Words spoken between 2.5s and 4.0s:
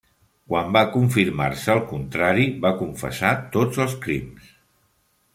va confessar tots els